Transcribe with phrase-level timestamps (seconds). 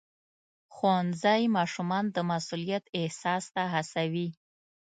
[0.73, 4.27] ښوونځی ماشومان د مسؤلیت احساس ته هڅوي.